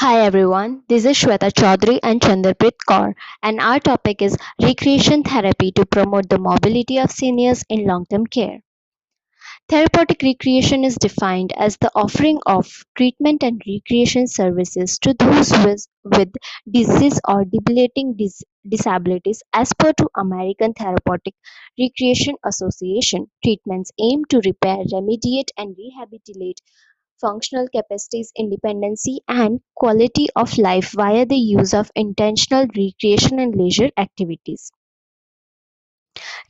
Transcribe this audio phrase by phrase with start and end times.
[0.00, 5.72] Hi everyone, this is Sweta Choudhary and Chandanpreet Kaur, and our topic is recreation therapy
[5.72, 8.60] to promote the mobility of seniors in long term care.
[9.68, 15.88] Therapeutic recreation is defined as the offering of treatment and recreation services to those with,
[16.04, 16.30] with
[16.70, 21.34] disease or debilitating dis- disabilities as per to American Therapeutic
[21.76, 23.28] Recreation Association.
[23.42, 26.60] Treatments aim to repair, remediate and rehabilitate
[27.20, 33.90] functional capacities, independency, and quality of life via the use of intentional recreation and leisure
[33.96, 34.70] activities.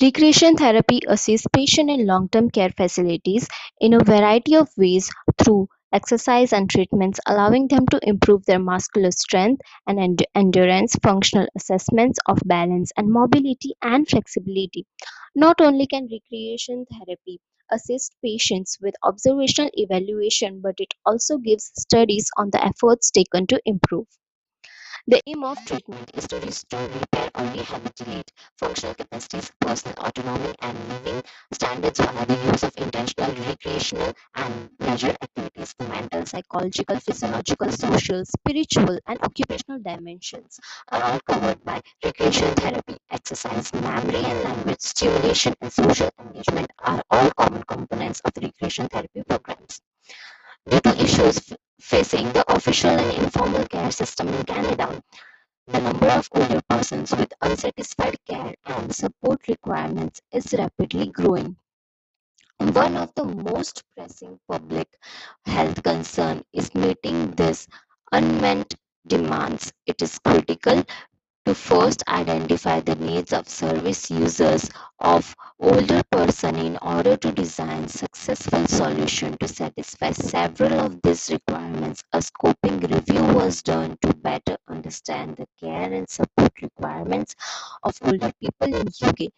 [0.02, 3.46] Recreation therapy assists patients in long-term care facilities
[3.80, 5.08] in a variety of ways
[5.40, 11.46] through exercise and treatments, allowing them to improve their muscular strength and end- endurance, functional
[11.54, 14.84] assessments of balance and mobility and flexibility.
[15.36, 17.40] Not only can recreation therapy
[17.72, 23.60] assist patients with observational evaluation, but it also gives studies on the efforts taken to
[23.64, 24.06] improve.
[25.08, 30.88] The aim of treatment is to restore, repair, or rehabilitate functional capacities, personal autonomy, and
[30.88, 35.74] living standards via the use of intentional recreational and leisure activities.
[35.80, 40.60] The mental, psychological, physiological, social, spiritual, and occupational dimensions
[40.92, 42.97] are all covered by recreation therapy.
[43.30, 48.88] Exercise, memory and language stimulation, and social engagement are all common components of the recreation
[48.88, 49.82] therapy programs.
[50.66, 55.02] Due to issues facing the official and informal care system in Canada,
[55.66, 61.54] the number of older persons with unsatisfied care and support requirements is rapidly growing.
[62.56, 64.88] One of the most pressing public
[65.44, 67.68] health concern is meeting these
[68.10, 68.72] unmet
[69.06, 69.70] demands.
[69.86, 70.82] It is critical
[71.48, 74.68] to first identify the needs of service users
[74.98, 82.04] of older person in order to design successful solution to satisfy several of these requirements
[82.12, 87.34] a scoping review was done to better understand the care and support requirements
[87.82, 89.32] of older people in uk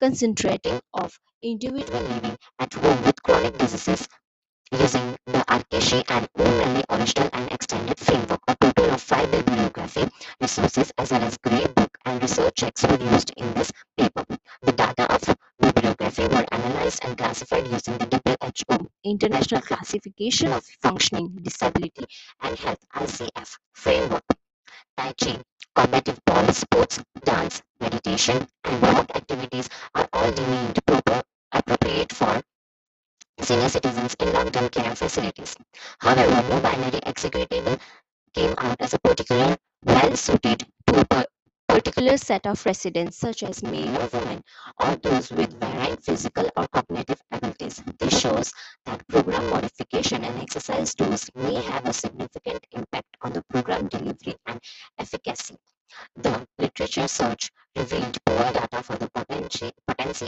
[0.00, 4.08] concentrating of individual living at home with chronic diseases
[4.72, 8.40] using the Arksey and O'Malley original and extended framework.
[8.48, 9.32] A total of five
[9.82, 14.24] bibliography resources as well as grey book and research checks were used in this paper.
[14.62, 18.38] The data of bibliography were analyzed and classified using the
[18.68, 22.04] WHO International Classification of Functioning Disability
[22.40, 24.24] and Health ICF framework.
[24.96, 25.40] Tai Chi,
[25.74, 31.22] combative ball sports, dance, meditation, and walk activities are all deemed proper,
[31.52, 32.40] appropriate for
[33.40, 35.56] senior citizens in long-term care facilities.
[35.98, 37.80] However, no binary executable
[38.34, 41.26] came out as a particular well suited to a
[41.68, 44.42] particular set of residents, such as male or women,
[44.80, 47.82] or those with varying physical or cognitive abilities.
[47.98, 48.52] This shows
[48.84, 54.36] that program modification and exercise tools may have a significant impact on the program delivery
[54.46, 54.60] and
[54.98, 55.56] efficacy.
[56.16, 59.72] The literature search revealed poor data for the potency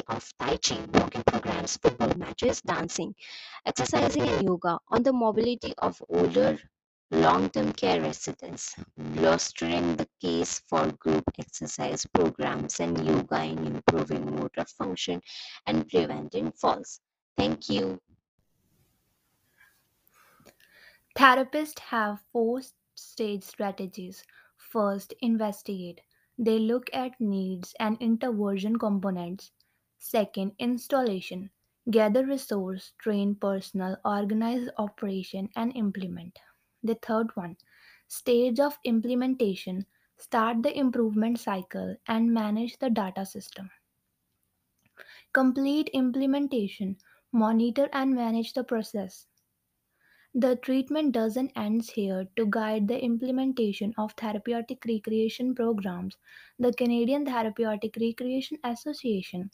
[0.09, 3.15] of Tai Chi, walking programs, football matches, dancing,
[3.67, 6.59] exercising, and yoga on the mobility of older
[7.15, 14.65] long-term care residents, bolstering the case for group exercise programs and yoga in improving motor
[14.79, 15.21] function
[15.67, 17.01] and preventing falls.
[17.37, 18.01] Thank you.
[21.17, 22.61] Therapists have four
[22.95, 24.25] stage strategies.
[24.57, 26.01] First, investigate.
[26.39, 29.53] They look at needs and intervention components.
[29.99, 31.51] Second, installation.
[31.91, 36.39] Gather resource, train personnel, organize operation, and implement.
[36.85, 37.57] The third one,
[38.07, 39.87] stage of implementation.
[40.19, 43.71] Start the improvement cycle and manage the data system.
[45.33, 46.97] Complete implementation.
[47.33, 49.27] Monitor and manage the process.
[50.35, 52.29] The treatment doesn't end here.
[52.37, 56.17] To guide the implementation of therapeutic recreation programs,
[56.59, 59.51] the Canadian Therapeutic Recreation Association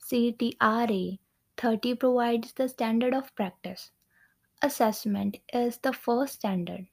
[0.00, 1.18] CTRA
[1.56, 3.90] 30 provides the standard of practice.
[4.62, 6.86] Assessment is the first standard.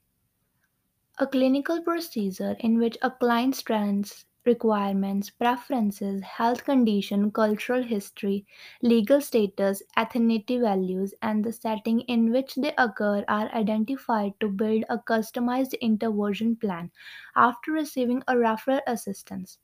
[1.20, 8.46] A clinical procedure in which a client's strengths, requirements, preferences, health condition, cultural history,
[8.82, 14.86] legal status, ethnicity values, and the setting in which they occur are identified to build
[14.90, 16.90] a customized intervention plan
[17.36, 19.60] after receiving a referral assistance.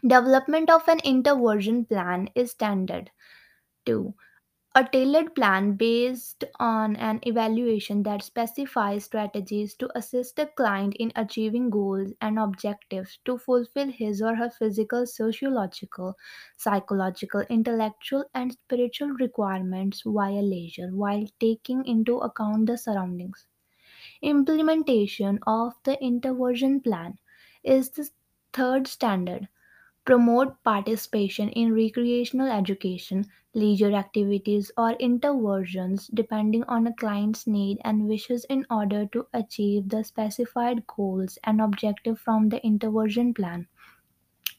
[0.00, 3.10] Development of an intervention plan is standard.
[3.84, 4.14] 2.
[4.76, 11.10] A tailored plan based on an evaluation that specifies strategies to assist the client in
[11.16, 16.14] achieving goals and objectives to fulfill his or her physical, sociological,
[16.56, 23.48] psychological, intellectual, and spiritual requirements via leisure while taking into account the surroundings.
[24.22, 27.18] Implementation of the intervention plan
[27.64, 28.10] is the
[28.52, 29.48] third standard.
[30.06, 38.08] Promote participation in recreational education, leisure activities, or interventions depending on a client's need and
[38.08, 43.66] wishes in order to achieve the specified goals and objective from the intervention plan.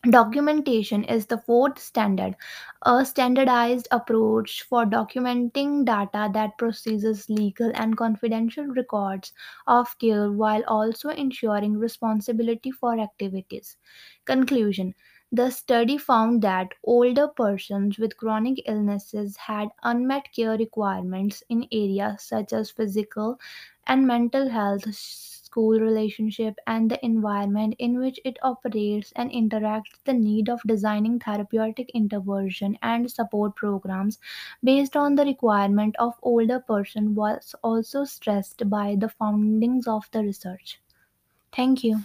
[0.09, 2.35] Documentation is the fourth standard,
[2.83, 9.33] a standardized approach for documenting data that processes legal and confidential records
[9.65, 13.77] of care while also ensuring responsibility for activities.
[14.25, 14.93] Conclusion
[15.31, 22.23] The study found that older persons with chronic illnesses had unmet care requirements in areas
[22.23, 23.39] such as physical
[23.85, 29.97] and mental health, school relationship, and the environment in which it operates and interacts.
[30.03, 34.19] The need of designing therapeutic intervention and support programs
[34.61, 40.21] based on the requirement of older person was also stressed by the findings of the
[40.21, 40.81] research.
[41.53, 42.01] Thank you.